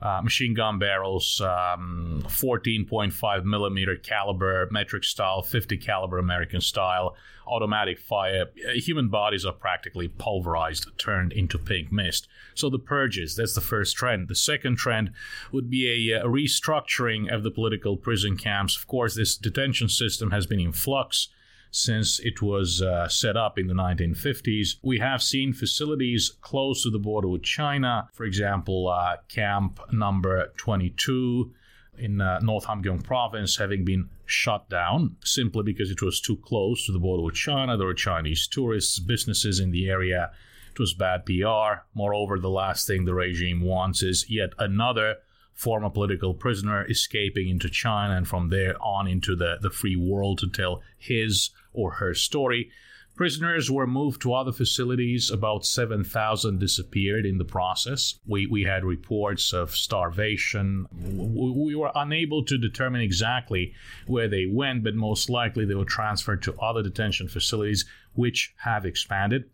[0.01, 7.99] uh, machine gun barrels, um, 14.5 millimeter caliber, metric style, 50 caliber American style, automatic
[7.99, 8.47] fire.
[8.75, 12.29] Human bodies are practically pulverized, turned into pink mist.
[12.55, 14.29] So the purges, that's the first trend.
[14.29, 15.13] The second trend
[15.51, 18.77] would be a, a restructuring of the political prison camps.
[18.77, 21.29] Of course, this detention system has been in flux
[21.71, 24.77] since it was uh, set up in the 1950s.
[24.83, 30.53] We have seen facilities close to the border with China, for example, uh, Camp Number
[30.57, 31.53] 22
[31.99, 36.85] in uh, North Hamgyong province having been shut down simply because it was too close
[36.87, 37.77] to the border with China.
[37.77, 40.31] There were Chinese tourists, businesses in the area.
[40.71, 41.85] It was bad PR.
[41.95, 45.17] Moreover, the last thing the regime wants is yet another
[45.57, 50.39] former political prisoner escaping into China and from there on into the, the free world
[50.39, 52.71] to tell his or her story.
[53.17, 55.31] Prisoners were moved to other facilities.
[55.31, 58.19] About 7,000 disappeared in the process.
[58.27, 60.87] We, we had reports of starvation.
[60.93, 63.73] We were unable to determine exactly
[64.07, 68.85] where they went, but most likely they were transferred to other detention facilities, which have
[68.85, 69.45] expanded.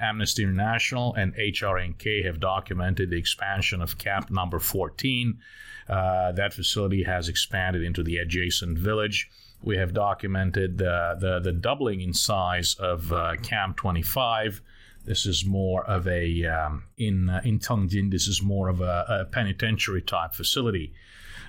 [0.00, 5.38] Amnesty International and HRNK have documented the expansion of camp number 14.
[5.88, 9.28] Uh, that facility has expanded into the adjacent village
[9.62, 14.62] We have documented the, the, the doubling in size of uh, Camp 25.
[15.04, 19.04] This is more of a, um, in, uh, in Chongjin, this is more of a,
[19.08, 20.92] a penitentiary type facility.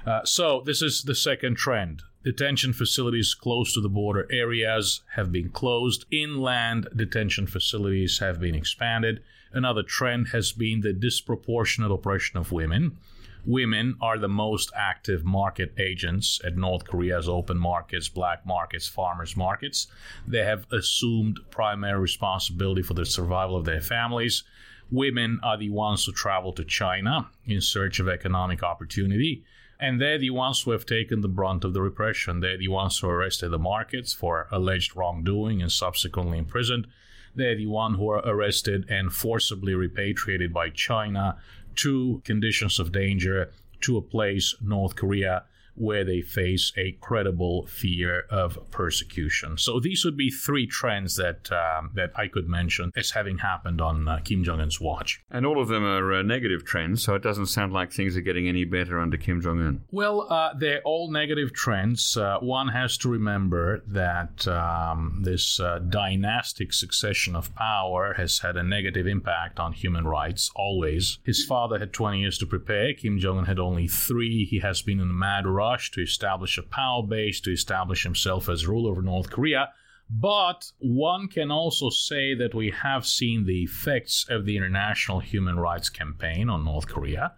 [0.05, 2.01] Uh, so, this is the second trend.
[2.23, 6.05] Detention facilities close to the border areas have been closed.
[6.11, 9.23] Inland detention facilities have been expanded.
[9.53, 12.97] Another trend has been the disproportionate oppression of women.
[13.43, 19.35] Women are the most active market agents at North Korea's open markets, black markets, farmers
[19.35, 19.87] markets.
[20.27, 24.43] They have assumed primary responsibility for the survival of their families.
[24.91, 29.43] Women are the ones who travel to China in search of economic opportunity.
[29.81, 32.39] And they're the ones who have taken the brunt of the repression.
[32.39, 36.85] They're the ones who arrested the markets for alleged wrongdoing and subsequently imprisoned.
[37.33, 41.37] They're the ones who are arrested and forcibly repatriated by China
[41.77, 48.25] to conditions of danger to a place, North Korea, where they face a credible fear
[48.29, 49.57] of persecution.
[49.57, 53.81] So these would be three trends that um, that I could mention as having happened
[53.81, 55.21] on uh, Kim Jong Un's watch.
[55.29, 58.21] And all of them are uh, negative trends, so it doesn't sound like things are
[58.21, 59.83] getting any better under Kim Jong Un.
[59.91, 62.17] Well, uh, they're all negative trends.
[62.17, 68.57] Uh, one has to remember that um, this uh, dynastic succession of power has had
[68.57, 71.19] a negative impact on human rights always.
[71.23, 72.93] His father had 20 years to prepare.
[72.93, 74.45] Kim Jong Un had only three.
[74.45, 78.49] He has been in a mad rush to establish a power base, to establish himself
[78.49, 79.69] as ruler of North Korea.
[80.09, 85.57] But one can also say that we have seen the effects of the international human
[85.59, 87.33] rights campaign on North Korea.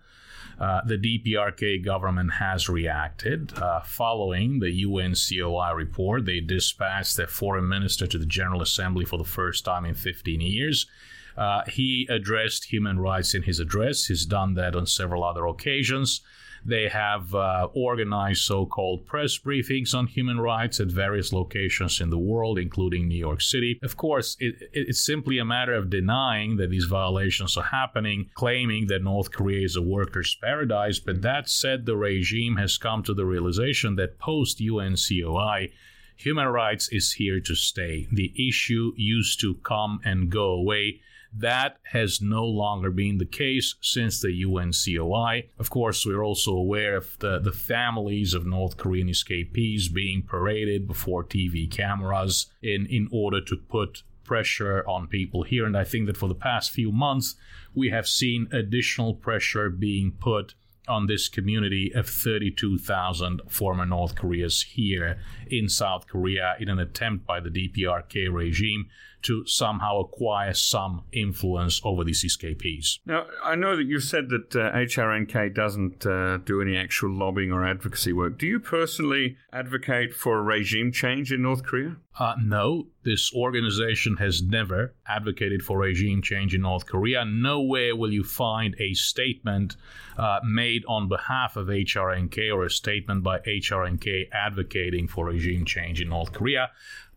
[0.59, 3.39] Uh, the DPRK government has reacted.
[3.57, 9.17] Uh, following the UNCOI report, they dispatched their foreign minister to the General Assembly for
[9.17, 10.88] the first time in 15 years.
[11.36, 14.05] Uh, he addressed human rights in his address.
[14.05, 16.21] He's done that on several other occasions.
[16.65, 22.10] They have uh, organized so called press briefings on human rights at various locations in
[22.10, 23.80] the world, including New York City.
[23.84, 28.88] Of course, it, it's simply a matter of denying that these violations are happening, claiming
[28.88, 30.99] that North Korea is a workers' paradise.
[30.99, 35.71] But that said, the regime has come to the realization that post UNCOI,
[36.15, 38.08] human rights is here to stay.
[38.12, 41.02] The issue used to come and go away
[41.36, 45.50] that has no longer been the case since the UNCOI.
[45.58, 50.88] Of course, we're also aware of the, the families of North Korean escapees being paraded
[50.88, 55.65] before TV cameras in, in order to put pressure on people here.
[55.65, 57.36] And I think that for the past few months,
[57.74, 60.54] we have seen additional pressure being put
[60.88, 65.17] on this community of 32,000 former North Koreans here
[65.48, 68.89] in South Korea in an attempt by the DPRK regime
[69.23, 72.99] to somehow acquire some influence over these escapees.
[73.05, 77.51] Now, I know that you've said that uh, HRNK doesn't uh, do any actual lobbying
[77.51, 78.38] or advocacy work.
[78.38, 81.97] Do you personally advocate for a regime change in North Korea?
[82.19, 87.25] Uh, no, this organization has never advocated for regime change in North Korea.
[87.25, 89.75] Nowhere will you find a statement
[90.17, 96.01] uh, made on behalf of HRNK or a statement by HRNK advocating for regime change
[96.01, 96.69] in North Korea.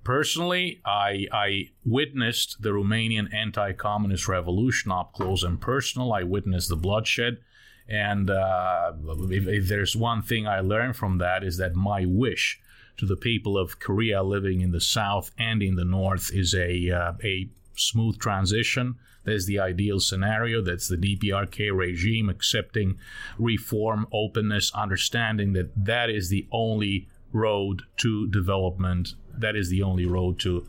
[0.06, 6.12] Personally, I, I witnessed the Romanian anti communist revolution up close and personal.
[6.12, 7.38] I witnessed the bloodshed.
[7.88, 8.92] And uh,
[9.30, 12.60] if, if there's one thing I learned from that, is that my wish
[12.98, 16.88] to the people of Korea living in the south and in the north is a,
[16.88, 18.94] uh, a smooth transition.
[19.24, 20.62] There's the ideal scenario.
[20.62, 23.00] That's the DPRK regime accepting
[23.40, 29.14] reform, openness, understanding that that is the only road to development.
[29.36, 30.66] That is the only road to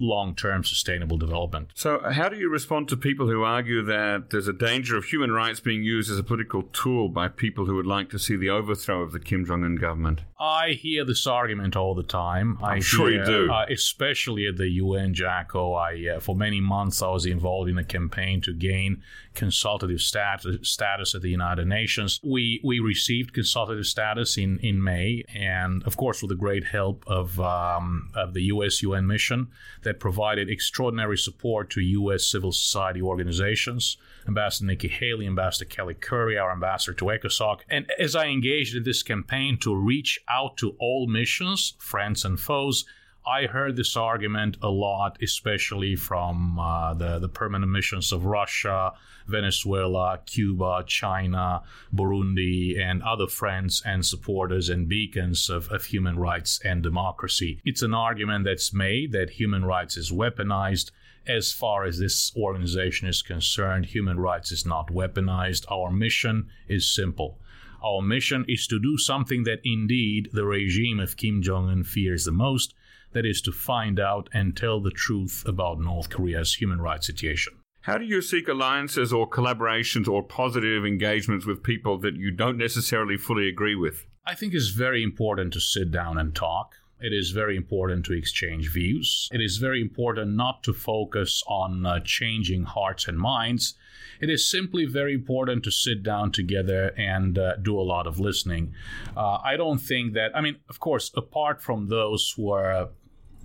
[0.00, 1.70] long term sustainable development.
[1.74, 5.30] So, how do you respond to people who argue that there's a danger of human
[5.30, 8.50] rights being used as a political tool by people who would like to see the
[8.50, 10.22] overthrow of the Kim Jong un government?
[10.38, 12.58] I hear this argument all the time.
[12.62, 13.52] I'm I sure hear, you do.
[13.52, 15.74] Uh, especially at the UN, Jacco.
[15.74, 19.02] I, uh, for many months, I was involved in a campaign to gain
[19.34, 22.20] consultative status, status at the United Nations.
[22.24, 27.04] We we received consultative status in, in May, and of course, with the great help
[27.06, 28.82] of um, of the U.S.
[28.82, 29.48] UN mission
[29.82, 32.24] that provided extraordinary support to U.S.
[32.24, 33.96] civil society organizations.
[34.28, 37.60] Ambassador Nikki Haley, Ambassador Kelly Currie, our ambassador to ECOSOC.
[37.68, 42.38] And as I engaged in this campaign to reach out to all missions, friends and
[42.38, 42.84] foes,
[43.26, 48.92] I heard this argument a lot, especially from uh, the, the permanent missions of Russia,
[49.26, 51.62] Venezuela, Cuba, China,
[51.94, 57.60] Burundi, and other friends and supporters and beacons of, of human rights and democracy.
[57.64, 60.90] It's an argument that's made that human rights is weaponized.
[61.26, 65.70] As far as this organization is concerned, human rights is not weaponized.
[65.70, 67.38] Our mission is simple
[67.82, 72.24] Our mission is to do something that indeed the regime of Kim Jong un fears
[72.24, 72.74] the most
[73.12, 77.54] that is, to find out and tell the truth about North Korea's human rights situation.
[77.82, 82.58] How do you seek alliances or collaborations or positive engagements with people that you don't
[82.58, 84.06] necessarily fully agree with?
[84.26, 86.74] I think it's very important to sit down and talk.
[87.00, 89.28] It is very important to exchange views.
[89.32, 93.74] It is very important not to focus on uh, changing hearts and minds.
[94.20, 98.20] It is simply very important to sit down together and uh, do a lot of
[98.20, 98.74] listening.
[99.16, 102.90] Uh, I don't think that, I mean, of course, apart from those who are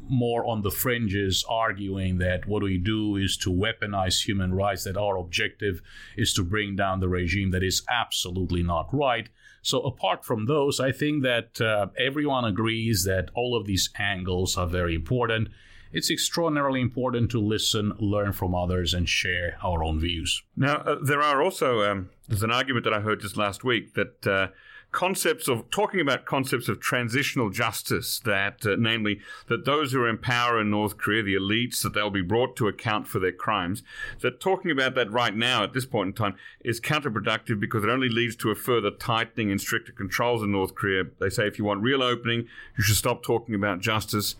[0.09, 4.97] more on the fringes arguing that what we do is to weaponize human rights, that
[4.97, 5.81] our objective
[6.17, 7.51] is to bring down the regime.
[7.51, 9.29] That is absolutely not right.
[9.61, 14.57] So, apart from those, I think that uh, everyone agrees that all of these angles
[14.57, 15.49] are very important.
[15.91, 20.43] It's extraordinarily important to listen, learn from others, and share our own views.
[20.55, 23.93] Now, uh, there are also, um, there's an argument that I heard just last week
[23.95, 24.27] that.
[24.27, 24.47] Uh,
[24.95, 29.19] concepts of talking about concepts of transitional justice that uh, namely
[29.49, 32.55] that those who are in power in North Korea the elites that they'll be brought
[32.55, 33.83] to account for their crimes
[34.21, 37.89] that talking about that right now at this point in time is counterproductive because it
[37.89, 41.03] only leads to a further tightening and stricter controls in North Korea.
[41.19, 44.35] They say if you want real opening you should stop talking about justice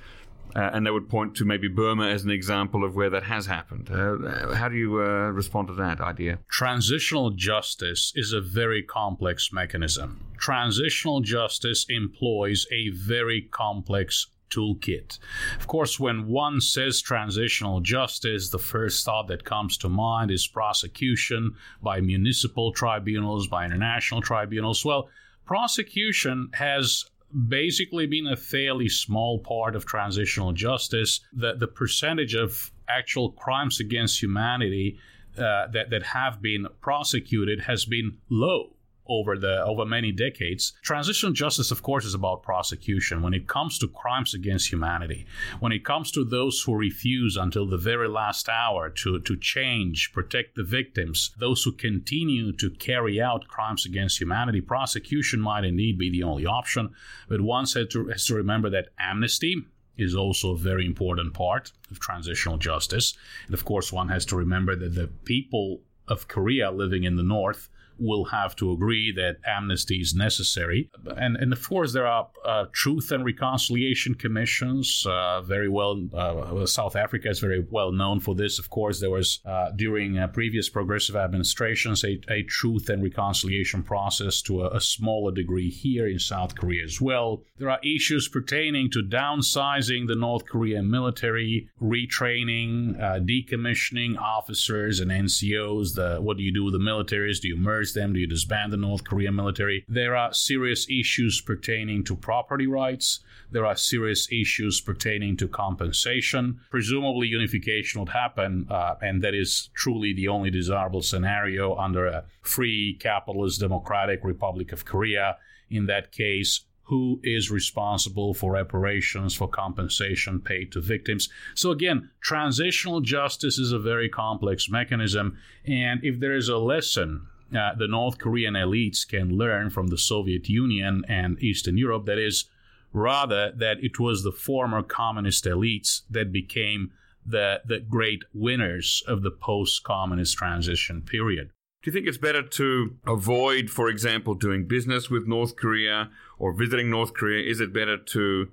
[0.56, 3.46] uh, and they would point to maybe Burma as an example of where that has
[3.46, 3.90] happened.
[3.92, 6.40] Uh, how do you uh, respond to that idea?
[6.50, 10.26] Transitional justice is a very complex mechanism.
[10.38, 15.20] Transitional justice employs a very complex toolkit.
[15.60, 20.48] Of course, when one says transitional justice, the first thought that comes to mind is
[20.48, 24.86] prosecution by municipal tribunals, by international tribunals.
[24.86, 25.10] Well,
[25.46, 27.06] prosecution has
[27.48, 31.20] basically been a fairly small part of transitional justice.
[31.34, 34.98] The, the percentage of actual crimes against humanity
[35.38, 38.75] uh, that, that have been prosecuted has been low
[39.08, 40.74] over the over many decades.
[40.82, 43.22] Transitional justice, of course, is about prosecution.
[43.22, 45.26] When it comes to crimes against humanity,
[45.60, 50.12] when it comes to those who refuse until the very last hour to, to change,
[50.14, 55.98] protect the victims, those who continue to carry out crimes against humanity, prosecution might indeed
[55.98, 56.94] be the only option.
[57.28, 59.66] But one has to, has to remember that amnesty
[59.98, 63.14] is also a very important part of transitional justice.
[63.46, 67.24] And of course, one has to remember that the people of Korea living in the
[67.24, 70.90] north will have to agree that amnesty is necessary.
[71.18, 75.06] And, and of course, there are uh, truth and reconciliation commissions.
[75.06, 78.60] Uh, very well, uh, South Africa is very well known for this.
[78.60, 83.84] Of course, there was uh, during uh, previous progressive administrations a, a, truth and reconciliation
[83.84, 87.44] process to a, a, smaller degree here in South Korea as well.
[87.58, 95.12] There are issues pertaining to downsizing the North Korean military, retraining, uh, decommissioning officers and
[95.12, 95.96] NCOs.
[95.96, 97.42] The, what do you do with the militaries?
[97.42, 98.14] Do you merge them?
[98.14, 99.86] Do you disband the North Korean military?
[99.88, 103.20] There are serious issues pertaining to property rights.
[103.52, 106.60] There are serious issues pertaining to compensation.
[106.70, 112.26] Presumably, unification would happen, uh, and that is truly the only desirable scenario under a
[112.42, 115.38] free, capitalist, democratic Republic of Korea.
[115.70, 121.30] In that case, who is responsible for reparations, for compensation paid to victims.
[121.56, 125.38] So, again, transitional justice is a very complex mechanism.
[125.66, 129.98] And if there is a lesson uh, the North Korean elites can learn from the
[129.98, 132.06] Soviet Union and Eastern Europe.
[132.06, 132.46] That is,
[132.94, 136.92] rather, that it was the former communist elites that became
[137.26, 141.52] the, the great winners of the post communist transition period.
[141.82, 146.52] Do you think it's better to avoid, for example, doing business with North Korea or
[146.52, 147.48] visiting North Korea?
[147.48, 148.48] Is it better to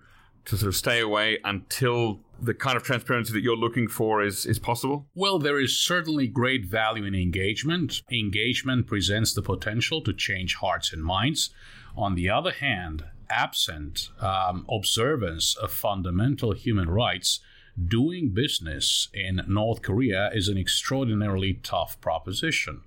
[0.44, 4.44] to sort of stay away until the kind of transparency that you're looking for is,
[4.46, 5.06] is possible?
[5.14, 8.02] Well, there is certainly great value in engagement.
[8.10, 11.50] Engagement presents the potential to change hearts and minds.
[11.96, 17.40] On the other hand, absent um, observance of fundamental human rights,
[17.88, 22.82] doing business in North Korea is an extraordinarily tough proposition.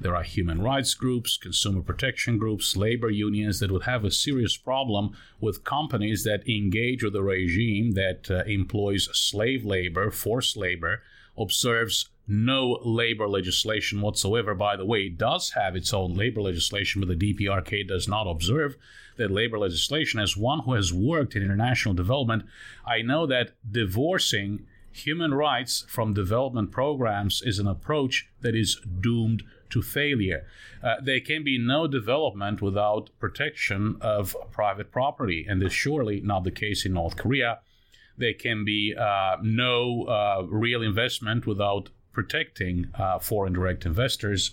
[0.00, 4.56] There are human rights groups, consumer protection groups, labor unions that would have a serious
[4.56, 11.02] problem with companies that engage with a regime that uh, employs slave labor, forced labor,
[11.36, 14.54] observes no labor legislation whatsoever.
[14.54, 18.30] By the way, it does have its own labor legislation, but the DPRK does not
[18.30, 18.76] observe
[19.20, 20.20] that labor legislation.
[20.20, 22.42] As one who has worked in international development,
[22.84, 29.42] I know that divorcing human rights from development programs is an approach that is doomed
[29.70, 30.46] to failure.
[30.82, 36.20] Uh, there can be no development without protection of private property, and this is surely
[36.20, 37.60] not the case in North Korea.
[38.18, 44.50] There can be uh, no uh, real investment without protecting uh, foreign direct investors.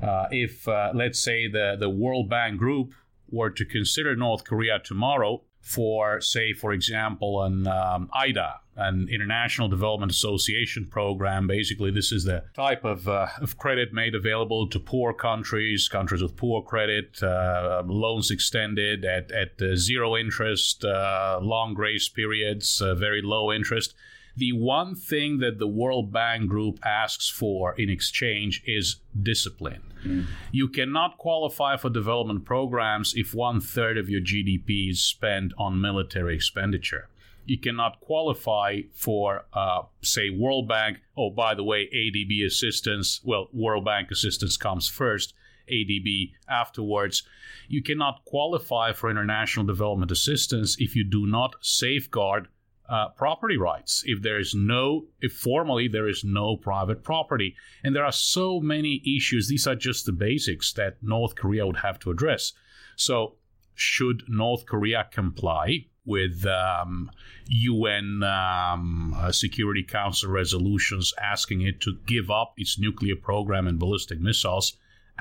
[0.00, 2.92] Uh, if, uh, let's say, the, the World Bank Group
[3.30, 9.68] were to consider North Korea tomorrow for, say, for example, an um, IDA, an International
[9.68, 11.46] Development Association program.
[11.46, 16.22] Basically, this is the type of, uh, of credit made available to poor countries, countries
[16.22, 22.80] with poor credit, uh, loans extended at, at uh, zero interest, uh, long grace periods,
[22.80, 23.94] uh, very low interest.
[24.36, 29.82] The one thing that the World Bank Group asks for in exchange is discipline.
[30.04, 30.26] Mm.
[30.52, 35.80] You cannot qualify for development programs if one third of your GDP is spent on
[35.80, 37.08] military expenditure.
[37.44, 40.98] You cannot qualify for, uh, say, World Bank.
[41.16, 43.20] Oh, by the way, ADB assistance.
[43.24, 45.34] Well, World Bank assistance comes first.
[45.70, 47.22] ADB afterwards.
[47.68, 52.48] You cannot qualify for international development assistance if you do not safeguard
[52.90, 54.02] uh, property rights.
[54.04, 57.54] If there is no if formally there is no private property.
[57.84, 59.48] And there are so many issues.
[59.48, 62.52] These are just the basics that north korea would have to address.
[62.96, 63.36] So
[63.74, 67.10] should north korea comply with um,
[67.46, 73.78] UN um, uh, Security Council resolutions asking it to give up its nuclear program and
[73.78, 74.76] ballistic missiles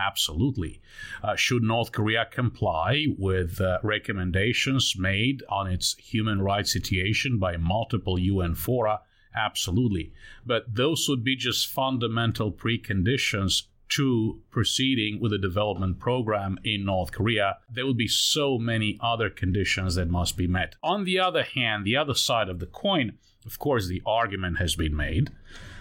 [0.08, 0.82] Absolutely.
[1.22, 7.58] Uh, should North Korea comply with uh, recommendations made on its human rights situation by
[7.58, 9.02] multiple UN fora?
[9.36, 10.14] Absolutely.
[10.46, 17.12] But those would be just fundamental preconditions to proceeding with a development program in North
[17.12, 20.76] Korea, there would be so many other conditions that must be met.
[20.84, 24.76] On the other hand, the other side of the coin, of course, the argument has
[24.76, 25.32] been made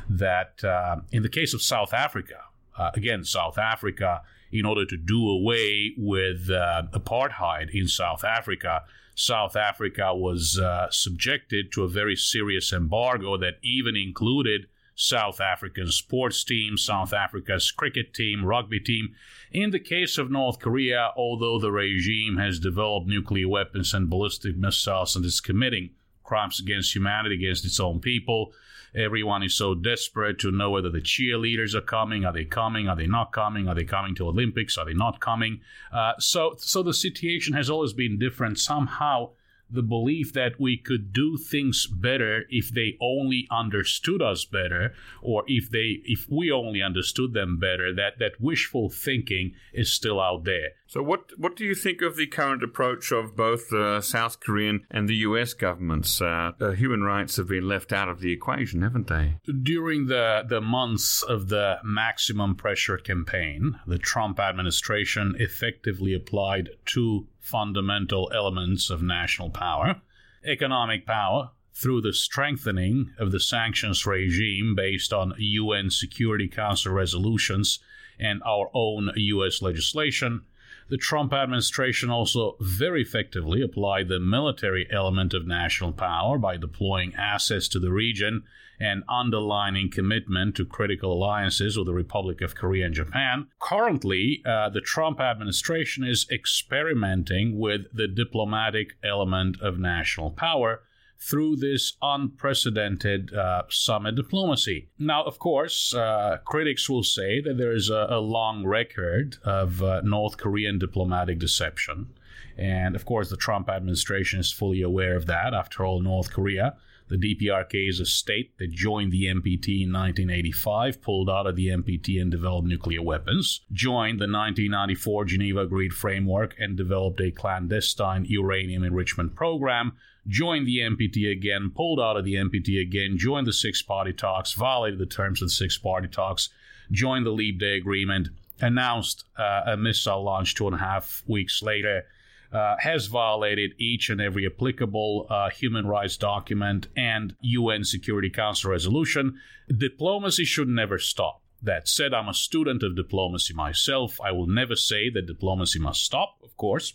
[0.08, 2.36] that uh, in the case of South Africa,
[2.78, 8.84] uh, again, South Africa, in order to do away with uh, apartheid in South Africa.
[9.14, 15.90] South Africa was uh, subjected to a very serious embargo that even included South African
[15.92, 19.14] sports teams, South Africa's cricket team, rugby team.
[19.52, 24.56] In the case of North Korea, although the regime has developed nuclear weapons and ballistic
[24.56, 25.90] missiles and is committing
[26.24, 28.52] crimes against humanity against its own people,
[28.94, 32.24] Everyone is so desperate to know whether the cheerleaders are coming.
[32.24, 32.88] Are they coming?
[32.88, 33.68] Are they not coming?
[33.68, 34.78] Are they coming to Olympics?
[34.78, 35.60] Are they not coming?
[35.92, 38.58] Uh, so, so the situation has always been different.
[38.58, 39.30] Somehow,
[39.70, 45.44] the belief that we could do things better if they only understood us better or
[45.46, 50.44] if they if we only understood them better that that wishful thinking is still out
[50.44, 50.70] there.
[50.86, 54.86] So what what do you think of the current approach of both the South Korean
[54.90, 56.20] and the US governments?
[56.20, 59.36] Uh, uh, human rights have been left out of the equation haven't they?
[59.62, 67.26] During the the months of the maximum pressure campaign the Trump administration effectively applied two
[67.48, 70.00] fundamental elements of national power
[70.44, 77.78] economic power through the strengthening of the sanctions regime based on UN Security Council resolutions
[78.18, 80.42] and our own US legislation.
[80.90, 87.14] The Trump administration also very effectively applied the military element of national power by deploying
[87.14, 88.44] assets to the region
[88.80, 93.48] and underlining commitment to critical alliances with the Republic of Korea and Japan.
[93.60, 100.82] Currently, uh, the Trump administration is experimenting with the diplomatic element of national power
[101.20, 104.88] through this unprecedented uh, summit diplomacy.
[104.98, 109.82] Now, of course, uh, critics will say that there is a, a long record of
[109.82, 112.14] uh, North Korean diplomatic deception.
[112.56, 115.54] And of course, the Trump administration is fully aware of that.
[115.54, 116.76] After all, North Korea
[117.08, 121.68] the DPRK is a state that joined the NPT in 1985, pulled out of the
[121.68, 128.26] NPT and developed nuclear weapons, joined the 1994 Geneva Agreed Framework and developed a clandestine
[128.26, 129.92] uranium enrichment program,
[130.28, 134.52] joined the NPT again, pulled out of the NPT again, joined the six party talks,
[134.52, 136.50] violated the terms of the six party talks,
[136.90, 138.28] joined the Leap Day Agreement,
[138.60, 142.04] announced uh, a missile launch two and a half weeks later
[142.52, 148.70] uh, has violated each and every applicable uh, human rights document and UN Security Council
[148.70, 149.38] resolution.
[149.68, 151.42] Diplomacy should never stop.
[151.60, 154.20] That said, I'm a student of diplomacy myself.
[154.20, 156.94] I will never say that diplomacy must stop, of course.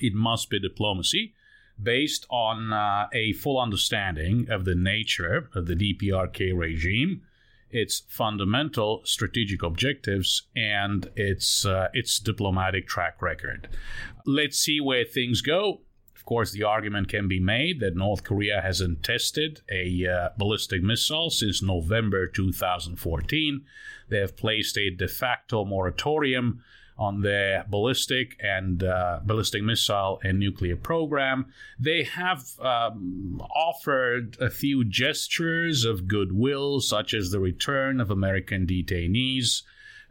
[0.00, 1.34] It must be diplomacy
[1.82, 7.22] based on uh, a full understanding of the nature of the DPRK regime
[7.70, 13.68] its fundamental strategic objectives and its uh, its diplomatic track record.
[14.24, 15.82] Let's see where things go.
[16.14, 20.82] Of course, the argument can be made that North Korea hasn't tested a uh, ballistic
[20.82, 23.64] missile since November 2014.
[24.08, 26.64] They have placed a de facto moratorium
[26.98, 31.46] on their ballistic and uh, ballistic missile and nuclear program.
[31.78, 38.66] They have um, offered a few gestures of goodwill, such as the return of American
[38.66, 39.62] detainees.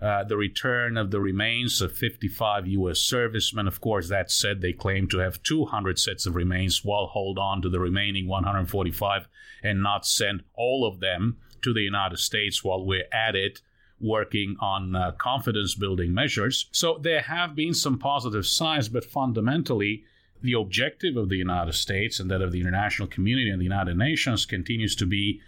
[0.02, 3.00] Uh, the return of the remains of 55 U.S.
[3.00, 3.66] servicemen.
[3.66, 7.62] Of course, that said, they claim to have 200 sets of remains while hold on
[7.62, 9.28] to the remaining 145
[9.64, 13.62] and not send all of them to the United States while we're at it
[14.06, 16.68] working on uh, confidence building measures.
[16.72, 20.04] So there have been some positive signs, but fundamentally,
[20.42, 23.98] the objective of the United States and that of the international community and the United
[23.98, 25.42] Nations continues to be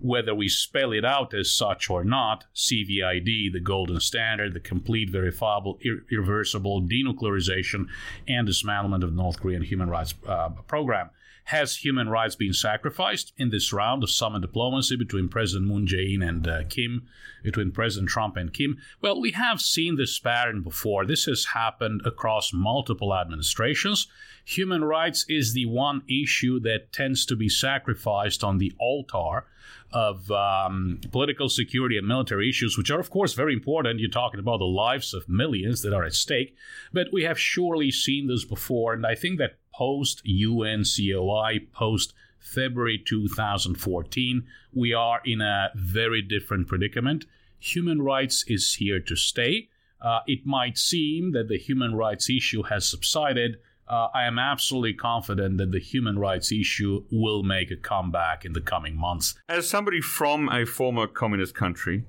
[0.00, 5.10] whether we spell it out as such or not, CVID, the golden standard, the complete,
[5.10, 7.86] verifiable, ir- irreversible denuclearization
[8.26, 11.10] and dismantlement of the North Korean human rights uh, program.
[11.44, 16.22] Has human rights been sacrificed in this round of summit diplomacy between President Moon Jae-in
[16.22, 17.08] and uh, Kim,
[17.42, 18.78] between President Trump and Kim?
[19.00, 21.04] Well, we have seen this pattern before.
[21.04, 24.06] This has happened across multiple administrations.
[24.44, 29.44] Human rights is the one issue that tends to be sacrificed on the altar
[29.92, 34.00] of um, political security and military issues, which are, of course, very important.
[34.00, 36.56] You're talking about the lives of millions that are at stake.
[36.92, 43.02] But we have surely seen this before, and I think that post UNCOI, post February
[43.02, 47.24] 2014, we are in a very different predicament.
[47.58, 49.70] Human rights is here to stay.
[50.02, 53.56] Uh, it might seem that the human rights issue has subsided.
[53.88, 58.52] Uh, I am absolutely confident that the human rights issue will make a comeback in
[58.52, 59.34] the coming months.
[59.48, 62.04] As somebody from a former communist country,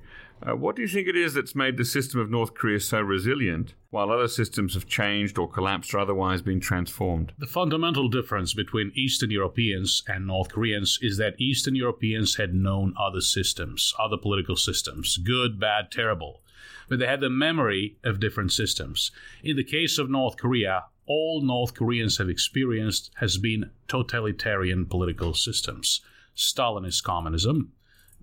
[0.47, 2.99] uh, what do you think it is that's made the system of North Korea so
[3.01, 7.33] resilient, while other systems have changed or collapsed or otherwise been transformed?
[7.37, 12.93] The fundamental difference between Eastern Europeans and North Koreans is that Eastern Europeans had known
[12.99, 16.41] other systems, other political systems, good, bad, terrible,
[16.89, 19.11] but they had the memory of different systems.
[19.43, 25.33] In the case of North Korea, all North Koreans have experienced has been totalitarian political
[25.33, 26.01] systems.
[26.35, 27.73] Stalinist communism,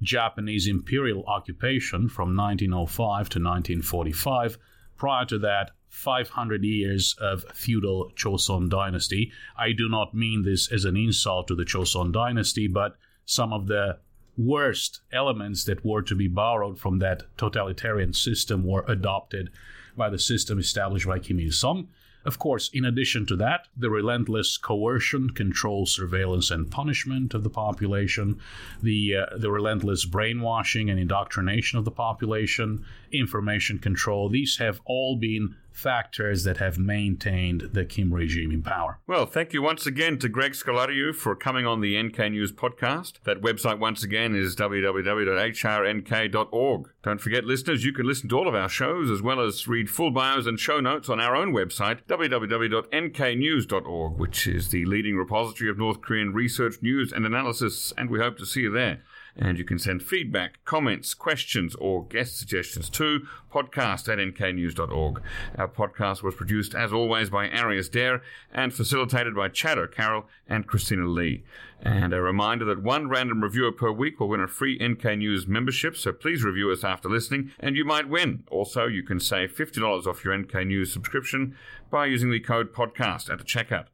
[0.03, 4.59] Japanese imperial occupation from 1905 to 1945.
[4.96, 9.32] Prior to that, 500 years of feudal Choson dynasty.
[9.57, 13.66] I do not mean this as an insult to the Choson dynasty, but some of
[13.66, 13.99] the
[14.39, 19.51] worst elements that were to be borrowed from that totalitarian system were adopted
[19.97, 21.89] by the system established by Kim Il sung.
[22.24, 27.51] Of course, in addition to that, the relentless coercion, control, surveillance, and punishment of the
[27.51, 28.39] population,
[28.82, 35.16] the, uh, the relentless brainwashing and indoctrination of the population, information control, these have all
[35.16, 38.99] been factors that have maintained the Kim regime in power.
[39.07, 43.22] Well, thank you once again to Greg Scarlatoiu for coming on the NK News podcast.
[43.24, 46.91] That website, once again, is www.hrnk.org.
[47.03, 49.89] Don't forget, listeners, you can listen to all of our shows as well as read
[49.89, 55.70] full bios and show notes on our own website, www.nknews.org, which is the leading repository
[55.70, 59.05] of North Korean research, news, and analysis, and we hope to see you there.
[59.39, 63.20] And you can send feedback, comments, questions, or guest suggestions to
[63.53, 65.22] podcast at nknews.org.
[65.57, 68.20] Our podcast was produced, as always, by Arius Dare
[68.53, 71.45] and facilitated by Chad O'Carroll and Christina Lee.
[71.80, 75.47] And a reminder that one random reviewer per week will win a free NK News
[75.47, 78.43] membership, so please review us after listening, and you might win.
[78.51, 81.57] Also, you can save $50 off your NK News subscription
[81.91, 83.86] by using the code podcast at the checkout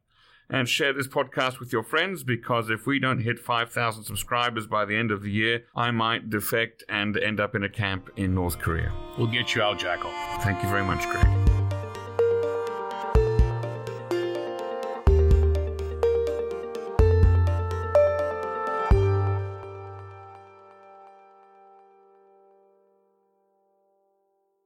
[0.49, 4.85] and share this podcast with your friends because if we don't hit 5,000 subscribers by
[4.85, 8.35] the end of the year, I might defect and end up in a camp in
[8.35, 8.91] North Korea.
[9.17, 10.09] We'll get you out, Jacco.
[10.41, 11.54] Thank you very much, Greg.